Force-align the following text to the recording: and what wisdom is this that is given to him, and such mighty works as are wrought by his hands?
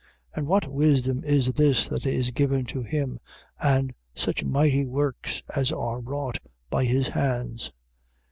and 0.35 0.47
what 0.47 0.65
wisdom 0.65 1.21
is 1.23 1.53
this 1.53 1.87
that 1.87 2.07
is 2.07 2.31
given 2.31 2.65
to 2.65 2.81
him, 2.81 3.19
and 3.61 3.93
such 4.15 4.43
mighty 4.43 4.83
works 4.83 5.43
as 5.55 5.71
are 5.71 5.99
wrought 5.99 6.39
by 6.71 6.83
his 6.85 7.09
hands? 7.09 7.71